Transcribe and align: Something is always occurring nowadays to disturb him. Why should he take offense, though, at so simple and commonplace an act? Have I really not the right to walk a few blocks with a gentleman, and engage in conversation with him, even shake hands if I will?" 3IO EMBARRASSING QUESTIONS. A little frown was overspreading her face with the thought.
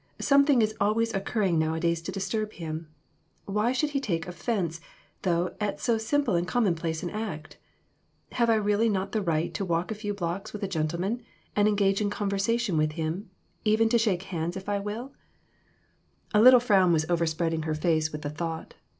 Something 0.17 0.63
is 0.63 0.73
always 0.81 1.13
occurring 1.13 1.59
nowadays 1.59 2.01
to 2.01 2.11
disturb 2.11 2.53
him. 2.53 2.87
Why 3.45 3.71
should 3.71 3.91
he 3.91 3.99
take 3.99 4.25
offense, 4.25 4.81
though, 5.21 5.55
at 5.59 5.79
so 5.79 5.99
simple 5.99 6.33
and 6.33 6.47
commonplace 6.47 7.03
an 7.03 7.11
act? 7.11 7.59
Have 8.31 8.49
I 8.49 8.55
really 8.55 8.89
not 8.89 9.11
the 9.11 9.21
right 9.21 9.53
to 9.53 9.63
walk 9.63 9.91
a 9.91 9.93
few 9.93 10.15
blocks 10.15 10.53
with 10.53 10.63
a 10.63 10.67
gentleman, 10.67 11.21
and 11.55 11.67
engage 11.67 12.01
in 12.01 12.09
conversation 12.09 12.77
with 12.77 12.93
him, 12.93 13.29
even 13.63 13.89
shake 13.91 14.23
hands 14.23 14.57
if 14.57 14.67
I 14.67 14.79
will?" 14.79 15.09
3IO 16.33 16.33
EMBARRASSING 16.33 16.33
QUESTIONS. 16.33 16.41
A 16.41 16.41
little 16.41 16.59
frown 16.59 16.91
was 16.93 17.05
overspreading 17.07 17.61
her 17.67 17.75
face 17.75 18.11
with 18.11 18.23
the 18.23 18.31
thought. 18.31 18.73